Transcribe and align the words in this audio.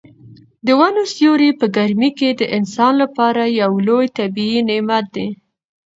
د 0.65 0.67
ونو 0.79 1.03
سیوری 1.15 1.51
په 1.59 1.65
ګرمۍ 1.75 2.11
کې 2.19 2.29
د 2.39 2.41
انسان 2.57 2.93
لپاره 3.03 3.43
یو 3.61 3.71
لوی 3.87 4.07
طبیعي 4.17 4.59
نعمت 4.69 5.05
دی. 5.15 5.27